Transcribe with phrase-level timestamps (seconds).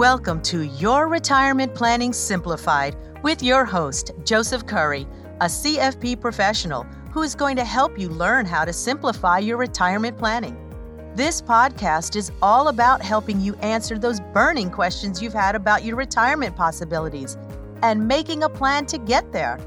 [0.00, 5.06] Welcome to Your Retirement Planning Simplified with your host, Joseph Curry,
[5.42, 10.16] a CFP professional who is going to help you learn how to simplify your retirement
[10.16, 10.56] planning.
[11.14, 15.96] This podcast is all about helping you answer those burning questions you've had about your
[15.96, 17.36] retirement possibilities
[17.82, 19.60] and making a plan to get there.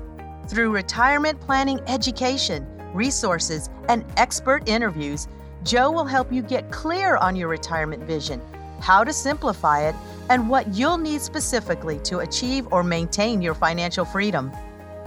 [0.47, 5.27] Through retirement planning education, resources, and expert interviews,
[5.63, 8.41] Joe will help you get clear on your retirement vision,
[8.83, 9.95] how to simplify it,
[10.29, 14.51] and what you'll need specifically to achieve or maintain your financial freedom.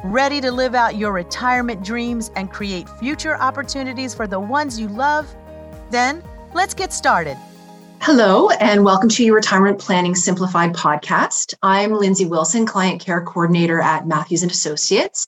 [0.02, 4.89] Ready to live out your retirement dreams and create future opportunities for the ones you
[4.89, 5.33] love?
[5.91, 6.23] Then
[6.55, 7.37] let's get started.
[8.01, 11.55] Hello, and welcome to your Retirement Planning Simplified podcast.
[11.63, 15.27] I'm Lindsay Wilson, Client Care Coordinator at Matthews and Associates,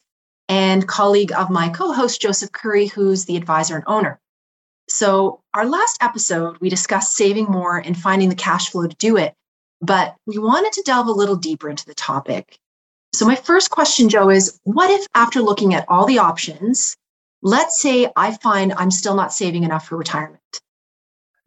[0.49, 4.21] and colleague of my co-host Joseph Curry, who's the advisor and owner.
[4.89, 9.17] So, our last episode, we discussed saving more and finding the cash flow to do
[9.17, 9.35] it,
[9.81, 12.59] but we wanted to delve a little deeper into the topic.
[13.13, 16.97] So, my first question, Joe, is what if after looking at all the options,
[17.43, 20.41] let's say I find I'm still not saving enough for retirement?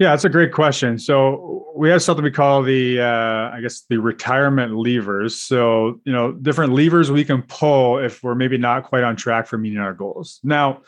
[0.01, 0.97] Yeah, that's a great question.
[0.97, 5.37] So we have something we call the, uh, I guess, the retirement levers.
[5.37, 9.45] So you know, different levers we can pull if we're maybe not quite on track
[9.45, 10.39] for meeting our goals.
[10.43, 10.81] Now,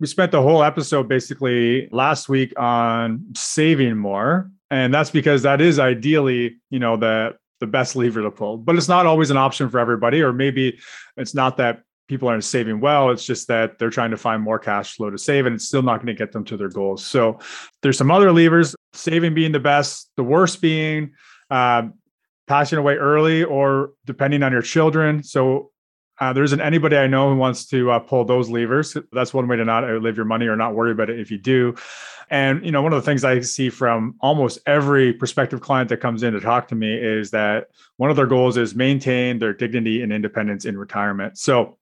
[0.00, 5.60] we spent the whole episode basically last week on saving more, and that's because that
[5.60, 8.56] is ideally, you know, the the best lever to pull.
[8.56, 10.78] But it's not always an option for everybody, or maybe
[11.16, 13.10] it's not that people aren't saving well.
[13.10, 15.82] It's just that they're trying to find more cash flow to save and it's still
[15.82, 17.04] not going to get them to their goals.
[17.04, 17.38] So
[17.82, 21.12] there's some other levers, saving being the best, the worst being
[21.50, 21.94] um,
[22.46, 25.22] passing away early or depending on your children.
[25.22, 25.70] So
[26.20, 28.96] uh, there isn't anybody I know who wants to uh, pull those levers.
[29.12, 31.38] That's one way to not outlive your money or not worry about it if you
[31.38, 31.74] do.
[32.30, 35.98] And you know, one of the things I see from almost every prospective client that
[35.98, 39.54] comes in to talk to me is that one of their goals is maintain their
[39.54, 41.38] dignity and independence in retirement.
[41.38, 41.78] So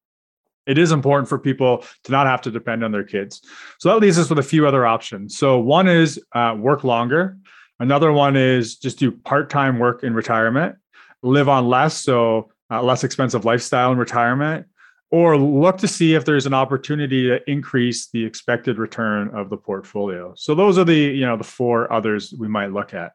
[0.66, 3.40] it is important for people to not have to depend on their kids.
[3.78, 5.36] So that leaves us with a few other options.
[5.36, 7.38] So one is uh, work longer.
[7.78, 10.76] Another one is just do part-time work in retirement,
[11.22, 14.66] live on less, so uh, less expensive lifestyle in retirement,
[15.10, 19.56] or look to see if there's an opportunity to increase the expected return of the
[19.56, 20.34] portfolio.
[20.36, 23.12] So those are the you know the four others we might look at.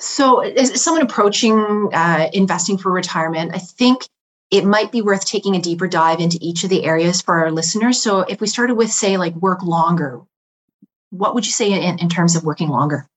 [0.00, 4.06] So, as someone approaching uh, investing for retirement, I think
[4.50, 7.50] it might be worth taking a deeper dive into each of the areas for our
[7.50, 8.00] listeners.
[8.00, 10.20] So, if we started with, say, like work longer,
[11.10, 13.08] what would you say in, in terms of working longer?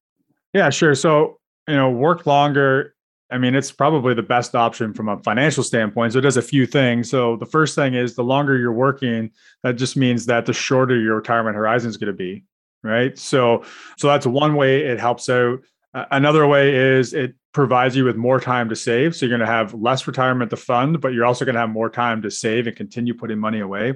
[0.54, 0.96] Yeah, sure.
[0.96, 1.38] So,
[1.68, 2.96] you know, work longer.
[3.32, 6.14] I mean, it's probably the best option from a financial standpoint.
[6.14, 7.10] So it does a few things.
[7.10, 9.32] So the first thing is the longer you're working,
[9.64, 12.44] that just means that the shorter your retirement horizon is going to be,
[12.84, 13.18] right?
[13.18, 13.64] So,
[13.98, 15.62] so that's one way it helps out.
[15.94, 19.16] Uh, another way is it provides you with more time to save.
[19.16, 21.70] So you're going to have less retirement to fund, but you're also going to have
[21.70, 23.96] more time to save and continue putting money away.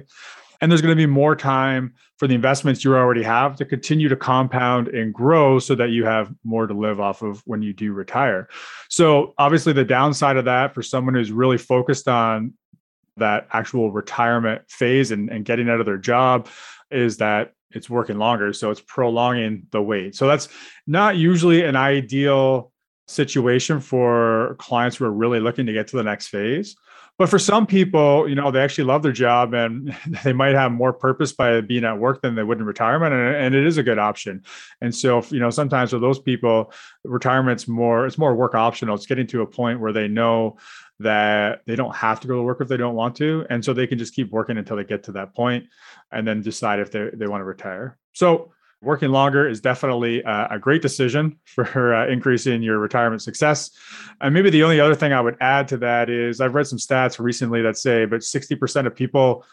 [0.60, 4.08] And there's going to be more time for the investments you already have to continue
[4.08, 7.72] to compound and grow so that you have more to live off of when you
[7.72, 8.48] do retire.
[8.88, 12.54] So, obviously, the downside of that for someone who's really focused on
[13.18, 16.48] that actual retirement phase and, and getting out of their job
[16.90, 18.52] is that it's working longer.
[18.52, 20.14] So, it's prolonging the wait.
[20.14, 20.48] So, that's
[20.86, 22.72] not usually an ideal
[23.08, 26.76] situation for clients who are really looking to get to the next phase.
[27.18, 30.72] But for some people, you know, they actually love their job and they might have
[30.72, 33.14] more purpose by being at work than they would in retirement.
[33.14, 34.42] And, and it is a good option.
[34.80, 36.72] And so, you know, sometimes for those people,
[37.04, 38.94] retirement's more, it's more work optional.
[38.94, 40.58] It's getting to a point where they know
[40.98, 43.46] that they don't have to go to work if they don't want to.
[43.50, 45.66] And so they can just keep working until they get to that point
[46.10, 47.98] and then decide if they, they want to retire.
[48.12, 48.52] So
[48.86, 53.70] working longer is definitely a, a great decision for uh, increasing your retirement success.
[54.20, 56.78] And maybe the only other thing I would add to that is I've read some
[56.78, 59.44] stats recently that say about 60% of people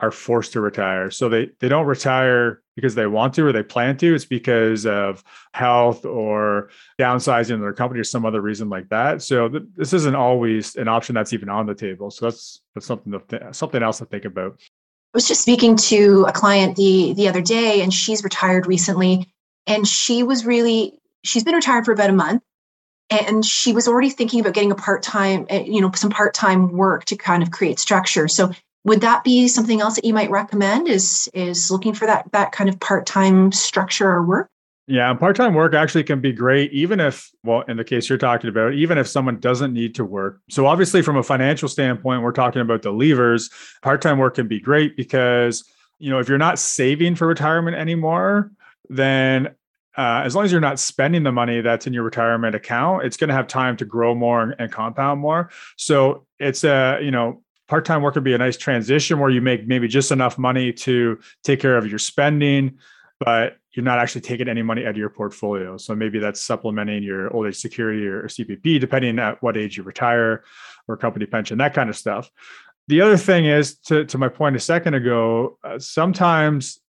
[0.00, 1.10] are forced to retire.
[1.10, 4.14] So they, they don't retire because they want to or they plan to.
[4.14, 6.70] It's because of health or
[7.00, 9.22] downsizing their company or some other reason like that.
[9.22, 12.12] So th- this isn't always an option that's even on the table.
[12.12, 14.60] So that's that's something to th- something else to think about.
[15.18, 19.26] Was just speaking to a client the the other day, and she's retired recently,
[19.66, 22.40] and she was really she's been retired for about a month,
[23.10, 26.34] and she was already thinking about getting a part time, eh, you know, some part
[26.34, 28.28] time work to kind of create structure.
[28.28, 28.52] So
[28.84, 30.86] would that be something else that you might recommend?
[30.86, 34.48] Is is looking for that that kind of part time structure or work?
[34.90, 38.16] Yeah, part time work actually can be great, even if, well, in the case you're
[38.16, 40.40] talking about, even if someone doesn't need to work.
[40.48, 43.50] So, obviously, from a financial standpoint, we're talking about the levers.
[43.82, 45.64] Part time work can be great because,
[45.98, 48.50] you know, if you're not saving for retirement anymore,
[48.88, 49.48] then
[49.98, 53.18] uh, as long as you're not spending the money that's in your retirement account, it's
[53.18, 55.50] going to have time to grow more and, compound more.
[55.76, 59.66] So it's a, you know, part-time work would be a nice transition where you make
[59.66, 62.78] maybe just enough money to take care of your spending,
[63.20, 65.76] but you're not actually taking any money out of your portfolio.
[65.76, 69.84] So maybe that's supplementing your old age security or CPP, depending at what age you
[69.84, 70.42] retire
[70.88, 72.28] or company pension, that kind of stuff.
[72.88, 76.80] The other thing is to, to my point a second ago, uh, sometimes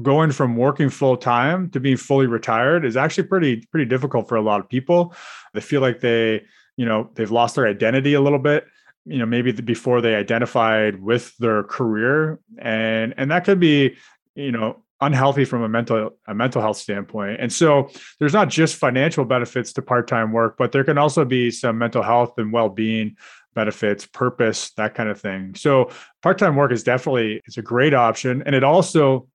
[0.00, 4.36] going from working full time to being fully retired is actually pretty pretty difficult for
[4.36, 5.14] a lot of people.
[5.52, 6.44] They feel like they,
[6.78, 8.64] you know, they've lost their identity a little bit.
[9.04, 13.98] You know, maybe before they identified with their career, and and that could be,
[14.34, 17.40] you know, unhealthy from a mental a mental health standpoint.
[17.40, 21.50] And so there's not just financial benefits to part-time work, but there can also be
[21.50, 23.16] some mental health and well-being
[23.54, 25.54] benefits, purpose, that kind of thing.
[25.54, 25.90] So
[26.22, 29.28] part-time work is definitely it's a great option and it also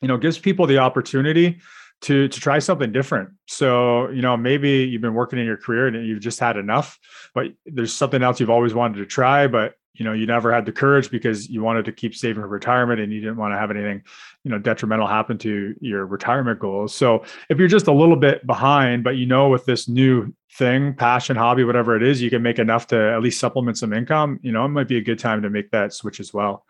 [0.00, 1.60] you know gives people the opportunity
[2.02, 3.30] to to try something different.
[3.46, 6.98] So, you know, maybe you've been working in your career and you've just had enough,
[7.34, 10.66] but there's something else you've always wanted to try, but you know, you never had
[10.66, 13.58] the courage because you wanted to keep saving for retirement and you didn't want to
[13.58, 14.02] have anything,
[14.44, 16.94] you know, detrimental happen to your retirement goals.
[16.94, 20.94] So, if you're just a little bit behind, but you know with this new thing,
[20.94, 24.38] passion, hobby, whatever it is, you can make enough to at least supplement some income,
[24.42, 26.64] you know, it might be a good time to make that switch as well.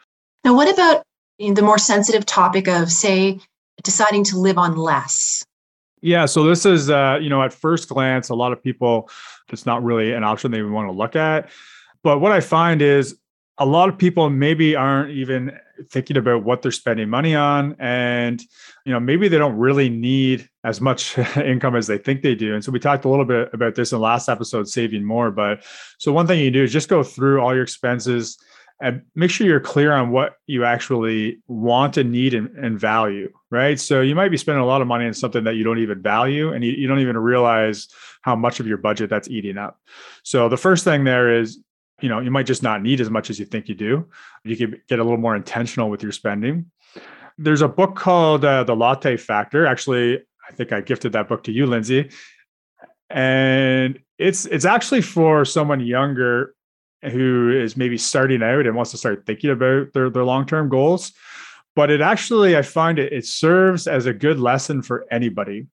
[0.44, 1.04] Now, what about
[1.38, 3.38] the more sensitive topic of say
[3.82, 5.44] deciding to live on less?
[6.02, 9.10] Yeah, so this is, uh, you know, at first glance, a lot of people,
[9.52, 11.50] it's not really an option they want to look at.
[12.02, 13.18] But what I find is
[13.58, 15.52] a lot of people maybe aren't even
[15.90, 17.76] thinking about what they're spending money on.
[17.78, 18.42] And,
[18.84, 22.54] you know, maybe they don't really need as much income as they think they do.
[22.54, 25.30] And so we talked a little bit about this in the last episode, saving more.
[25.30, 25.62] But
[25.98, 28.38] so one thing you do is just go through all your expenses
[28.82, 33.30] and make sure you're clear on what you actually want and need and, and, value,
[33.50, 33.78] right?
[33.78, 36.00] So you might be spending a lot of money on something that you don't even
[36.00, 37.88] value and you, you, don't even realize
[38.22, 39.78] how much of your budget that's eating up.
[40.22, 41.58] So the first thing there is,
[42.02, 44.08] you know, you might just not need as much as you think you do.
[44.44, 46.70] You could get a little more intentional with your spending.
[47.38, 49.66] There's a book called uh, The Latte Factor.
[49.66, 50.18] Actually,
[50.48, 52.10] I think I gifted that book to you, Lindsay.
[53.08, 56.54] And it's it's actually for someone younger
[57.02, 61.12] who is maybe starting out and wants to start thinking about their, their long-term goals
[61.74, 65.66] but it actually i find it it serves as a good lesson for anybody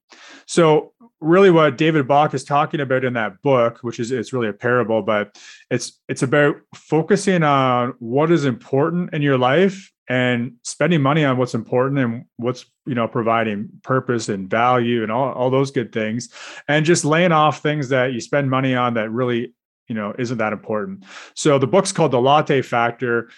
[0.46, 4.48] so really what david bach is talking about in that book which is it's really
[4.48, 5.36] a parable but
[5.70, 11.36] it's it's about focusing on what is important in your life and spending money on
[11.36, 15.92] what's important and what's you know providing purpose and value and all, all those good
[15.92, 16.30] things
[16.66, 19.52] and just laying off things that you spend money on that really
[19.88, 21.04] you know isn't that important.
[21.34, 23.30] So the book's called the latte factor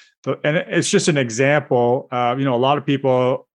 [0.44, 3.48] and it's just an example uh, you know a lot of people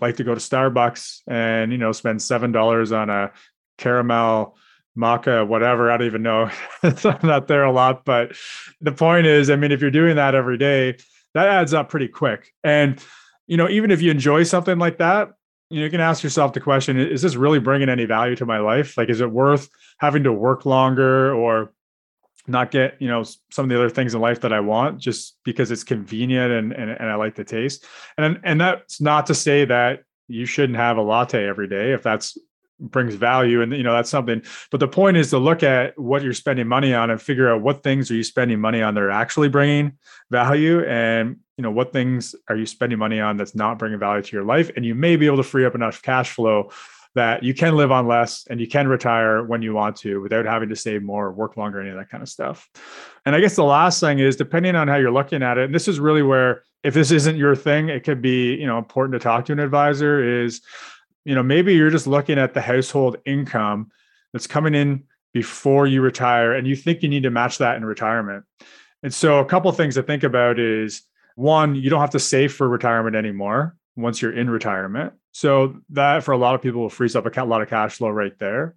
[0.00, 3.30] like to go to starbucks and you know spend seven dollars on a
[3.80, 4.56] caramel
[4.96, 6.50] maca whatever i don't even know.
[6.82, 8.32] I'm not there a lot but
[8.80, 10.96] the point is i mean if you're doing that every day
[11.34, 12.52] that adds up pretty quick.
[12.64, 13.02] And
[13.46, 15.30] you know even if you enjoy something like that
[15.70, 18.96] you can ask yourself the question is this really bringing any value to my life?
[18.96, 19.68] Like is it worth
[19.98, 21.72] having to work longer or
[22.46, 25.38] not get you know some of the other things in life that I want just
[25.44, 27.84] because it's convenient and and, and I like the taste.
[28.18, 32.02] And and that's not to say that you shouldn't have a latte every day if
[32.02, 32.36] that's
[32.80, 36.22] brings value and you know that's something but the point is to look at what
[36.22, 39.02] you're spending money on and figure out what things are you spending money on that
[39.02, 39.92] are actually bringing
[40.30, 44.22] value and you know what things are you spending money on that's not bringing value
[44.22, 46.70] to your life and you may be able to free up enough cash flow
[47.14, 50.44] that you can live on less and you can retire when you want to without
[50.44, 52.68] having to save more, work longer, any of that kind of stuff.
[53.26, 55.74] And I guess the last thing is depending on how you're looking at it, and
[55.74, 59.12] this is really where if this isn't your thing, it could be, you know, important
[59.14, 60.62] to talk to an advisor is,
[61.24, 63.90] you know, maybe you're just looking at the household income
[64.32, 67.84] that's coming in before you retire and you think you need to match that in
[67.84, 68.44] retirement.
[69.02, 71.02] And so a couple things to think about is
[71.36, 75.12] one, you don't have to save for retirement anymore once you're in retirement.
[75.32, 78.10] So that for a lot of people will freeze up a lot of cash flow
[78.10, 78.74] right there.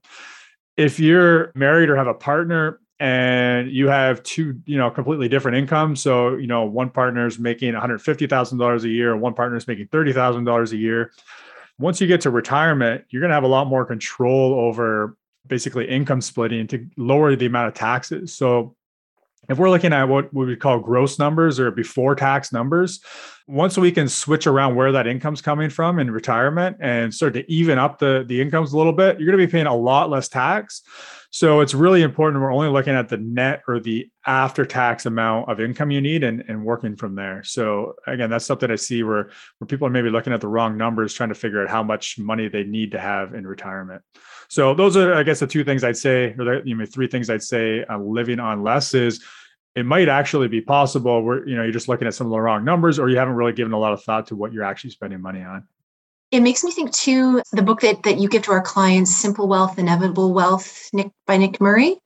[0.77, 5.57] If you're married or have a partner and you have two, you know, completely different
[5.57, 9.87] incomes, so you know, one partner is making $150,000 a year one partner is making
[9.87, 11.11] $30,000 a year.
[11.79, 15.87] Once you get to retirement, you're going to have a lot more control over basically
[15.87, 18.35] income splitting to lower the amount of taxes.
[18.35, 18.75] So
[19.49, 23.01] if we're looking at what we would call gross numbers or before tax numbers,
[23.47, 27.51] once we can switch around where that income's coming from in retirement and start to
[27.51, 30.09] even up the, the incomes a little bit, you're going to be paying a lot
[30.09, 30.81] less tax.
[31.29, 32.41] So it's really important.
[32.41, 36.23] We're only looking at the net or the after tax amount of income you need
[36.23, 37.43] and, and working from there.
[37.43, 40.77] So again, that's something I see where, where people are maybe looking at the wrong
[40.77, 44.03] numbers, trying to figure out how much money they need to have in retirement.
[44.47, 47.07] So those are, I guess, the two things I'd say, or the you know, three
[47.07, 49.23] things I'd say uh, living on less is
[49.75, 52.39] it might actually be possible where, you know, you're just looking at some of the
[52.39, 54.91] wrong numbers or you haven't really given a lot of thought to what you're actually
[54.91, 55.67] spending money on.
[56.31, 59.47] It makes me think too, the book that, that you give to our clients, Simple
[59.47, 61.97] Wealth, Inevitable Wealth, Nick by Nick Murray.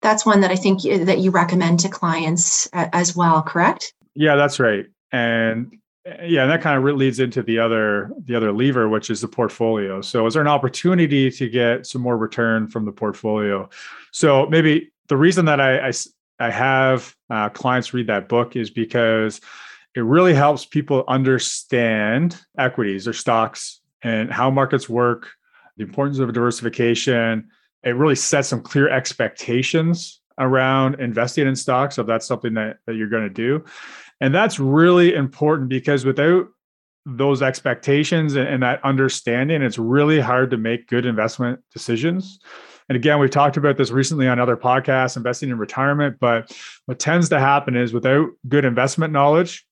[0.00, 3.92] That's one that I think that you recommend to clients as well, correct?
[4.14, 4.86] Yeah, that's right.
[5.12, 5.76] And
[6.22, 9.28] yeah, and that kind of leads into the other the other lever, which is the
[9.28, 10.00] portfolio.
[10.00, 13.68] So, is there an opportunity to get some more return from the portfolio?
[14.12, 15.92] So, maybe the reason that I I,
[16.38, 19.40] I have uh, clients read that book is because
[19.94, 25.30] it really helps people understand equities or stocks and how markets work,
[25.76, 27.48] the importance of diversification.
[27.82, 31.98] It really sets some clear expectations around investing in stocks.
[31.98, 33.64] if that's something that, that you're going to do.
[34.20, 36.48] And that's really important because without
[37.06, 42.38] those expectations and, and, that understanding, it's really hard to make good investment decisions.
[42.88, 46.16] And again, we've talked about this recently on other podcasts, investing in retirement.
[46.20, 46.56] But
[46.86, 49.66] what tends to happen is without good investment knowledge,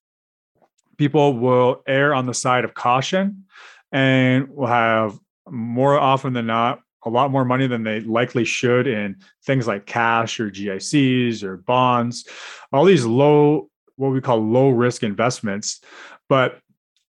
[0.97, 3.45] people will err on the side of caution
[3.93, 8.87] and will have more often than not a lot more money than they likely should
[8.87, 12.26] in things like cash or GICs or bonds,
[12.73, 15.81] all these low, what we call low risk investments.
[16.29, 16.61] But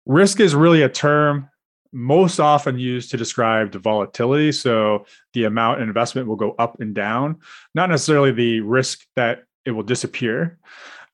[0.07, 1.49] risk is really a term
[1.93, 4.51] most often used to describe the volatility.
[4.53, 7.41] So the amount investment will go up and down,
[7.75, 10.59] not necessarily the risk that it will disappear.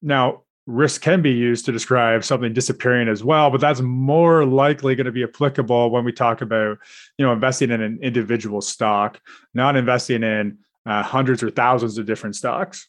[0.01, 4.95] Now, risk can be used to describe something disappearing as well but that's more likely
[4.95, 6.79] going to be applicable when we talk about
[7.19, 9.21] you know investing in an individual stock
[9.53, 12.89] not investing in uh, hundreds or thousands of different stocks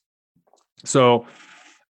[0.83, 1.25] so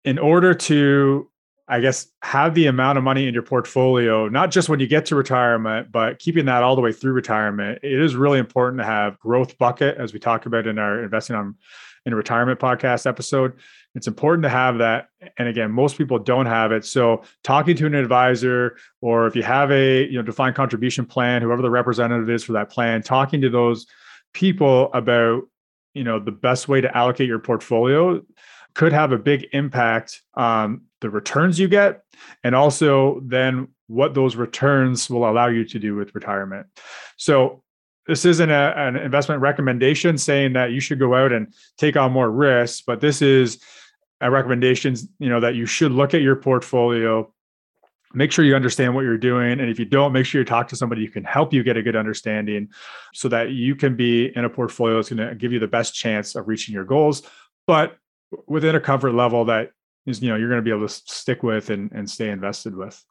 [0.04, 1.28] in order to
[1.68, 5.06] i guess have the amount of money in your portfolio not just when you get
[5.06, 8.84] to retirement but keeping that all the way through retirement it is really important to
[8.84, 11.54] have growth bucket as we talk about in our investing on
[12.06, 13.54] in retirement podcast episode
[13.94, 15.08] it's important to have that.
[15.36, 16.84] And again, most people don't have it.
[16.84, 21.42] So talking to an advisor, or if you have a you know defined contribution plan,
[21.42, 23.86] whoever the representative is for that plan, talking to those
[24.32, 25.42] people about
[25.94, 28.22] you know the best way to allocate your portfolio
[28.74, 32.02] could have a big impact on the returns you get
[32.44, 36.66] and also then what those returns will allow you to do with retirement.
[37.16, 37.62] So
[38.06, 42.12] this isn't a, an investment recommendation saying that you should go out and take on
[42.12, 43.60] more risks, but this is
[44.28, 47.32] recommendations you know that you should look at your portfolio
[48.12, 50.68] make sure you understand what you're doing and if you don't make sure you talk
[50.68, 52.68] to somebody who can help you get a good understanding
[53.14, 55.94] so that you can be in a portfolio that's going to give you the best
[55.94, 57.22] chance of reaching your goals
[57.66, 57.96] but
[58.46, 59.70] within a comfort level that
[60.06, 62.74] is you know you're going to be able to stick with and, and stay invested
[62.74, 63.02] with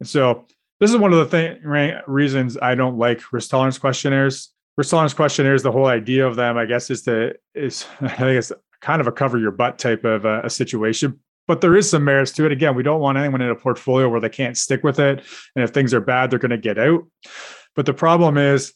[0.00, 0.44] and so
[0.80, 1.58] this is one of the thing,
[2.06, 6.56] reasons i don't like risk tolerance questionnaires risk tolerance questionnaires the whole idea of them
[6.56, 10.04] i guess is to is i think it's kind of a cover your butt type
[10.04, 12.52] of a, a situation but there is some merits to it.
[12.52, 15.24] Again, we don't want anyone in a portfolio where they can't stick with it.
[15.56, 17.06] And if things are bad, they're going to get out.
[17.74, 18.74] But the problem is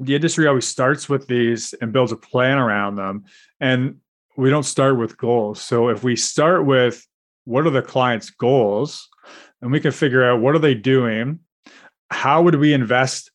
[0.00, 3.24] the industry always starts with these and builds a plan around them.
[3.60, 3.98] And
[4.38, 5.60] we don't start with goals.
[5.60, 7.06] So if we start with
[7.44, 9.08] what are the client's goals,
[9.60, 11.40] and we can figure out what are they doing,
[12.10, 13.30] how would we invest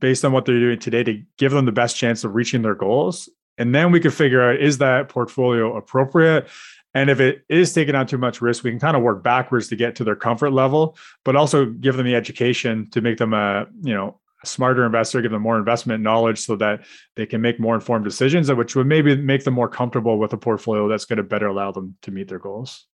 [0.00, 2.74] based on what they're doing today to give them the best chance of reaching their
[2.74, 3.28] goals
[3.58, 6.48] and then we can figure out is that portfolio appropriate?
[6.94, 9.68] And if it is taking on too much risk, we can kind of work backwards
[9.68, 13.34] to get to their comfort level, but also give them the education to make them
[13.34, 16.84] a, you know, smarter investor, give them more investment knowledge so that
[17.16, 20.36] they can make more informed decisions, which would maybe make them more comfortable with a
[20.36, 22.86] portfolio that's going to better allow them to meet their goals.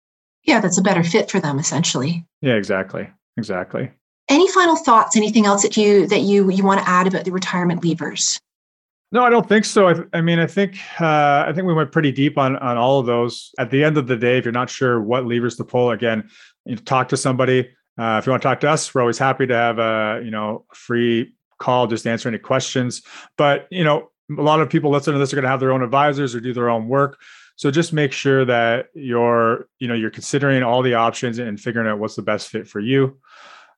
[0.45, 2.27] Yeah, that's a better fit for them essentially.
[2.41, 3.09] Yeah, exactly.
[3.37, 3.91] Exactly.
[4.29, 7.33] Any final thoughts, anything else that you that you you want to add about the
[7.33, 8.39] retirement levers?
[9.13, 9.89] No, I don't think so.
[9.89, 13.01] I, I mean, I think uh, I think we went pretty deep on on all
[13.01, 13.53] of those.
[13.59, 16.31] At the end of the day, if you're not sure what levers to pull, again,
[16.65, 17.71] you talk to somebody.
[17.99, 20.31] Uh, if you want to talk to us, we're always happy to have a you
[20.31, 23.03] know a free call, just answer any questions.
[23.37, 25.73] But you know, a lot of people listening to this are going to have their
[25.73, 27.21] own advisors or do their own work.
[27.57, 31.87] So just make sure that you're you know you're considering all the options and figuring
[31.87, 33.19] out what's the best fit for you.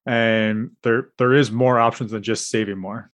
[0.07, 3.11] And there there is more options than just saving more.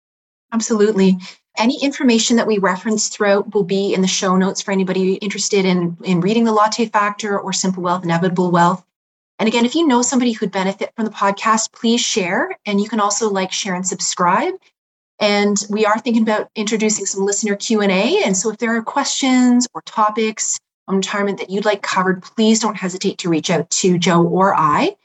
[0.51, 1.17] Absolutely.
[1.57, 5.65] Any information that we reference throughout will be in the show notes for anybody interested
[5.65, 8.85] in, in reading the latte factor or simple wealth, inevitable wealth.
[9.39, 12.51] And again, if you know somebody who'd benefit from the podcast, please share.
[12.65, 14.53] And you can also like, share, and subscribe.
[15.19, 18.23] And we are thinking about introducing some listener Q&A.
[18.23, 22.59] And so if there are questions or topics on retirement that you'd like covered, please
[22.59, 24.95] don't hesitate to reach out to Joe or I.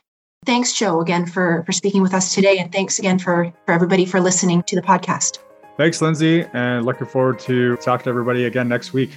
[0.47, 2.59] Thanks, Joe, again for, for speaking with us today.
[2.59, 5.39] And thanks again for, for everybody for listening to the podcast.
[5.77, 6.47] Thanks, Lindsay.
[6.53, 9.11] And looking forward to talk to everybody again next week.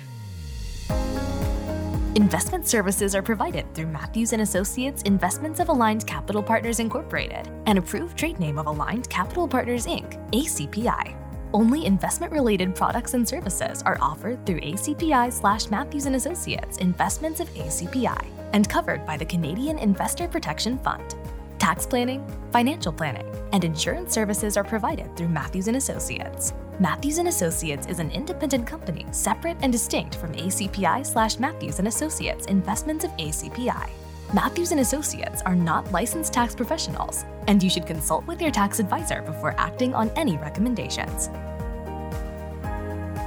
[2.15, 7.79] Investment services are provided through Matthews and Associates Investments of Aligned Capital Partners Incorporated, an
[7.79, 11.15] approved trade name of Aligned Capital Partners Inc., ACPI.
[11.55, 17.49] Only investment-related products and services are offered through ACPI slash Matthews and Associates Investments of
[17.55, 21.15] ACPI and covered by the Canadian Investor Protection Fund.
[21.59, 26.53] Tax planning, financial planning, and insurance services are provided through Matthews and Associates.
[26.79, 31.87] Matthews and Associates is an independent company separate and distinct from ACPI slash Matthews and
[31.87, 33.89] Associates Investments of ACPI.
[34.33, 38.79] Matthews and Associates are not licensed tax professionals, and you should consult with your tax
[38.79, 41.29] advisor before acting on any recommendations.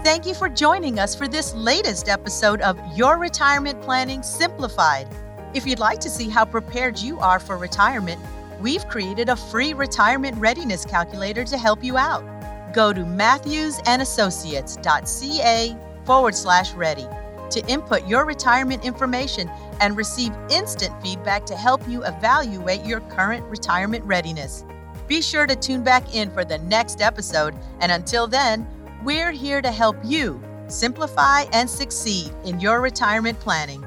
[0.02, 5.08] Thank you for joining us for this latest episode of Your Retirement Planning Simplified.
[5.56, 8.20] If you'd like to see how prepared you are for retirement,
[8.60, 12.22] we've created a free retirement readiness calculator to help you out
[12.74, 17.06] go to matthewsandassociates.ca forward slash ready
[17.48, 19.48] to input your retirement information
[19.80, 24.62] and receive instant feedback to help you evaluate your current retirement readiness.
[25.08, 28.68] Be sure to tune back in for the next episode, and until then,
[29.02, 33.85] we're here to help you simplify and succeed in your retirement planning.